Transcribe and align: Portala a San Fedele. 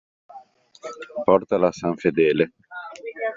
Portala 1.25 1.67
a 1.71 1.77
San 1.79 1.93
Fedele. 2.01 2.45